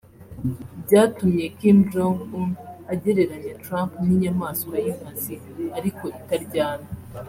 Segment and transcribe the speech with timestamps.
[0.85, 2.51] Byatumye Kim Jong Un
[2.93, 5.35] agereranya Trump n’ imyamaswa y’ inkazi
[5.77, 6.87] ariko itaryana